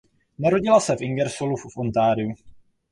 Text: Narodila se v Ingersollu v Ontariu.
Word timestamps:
Narodila 0.39 0.79
se 0.79 0.95
v 0.95 1.01
Ingersollu 1.01 1.55
v 1.55 1.77
Ontariu. 1.77 2.35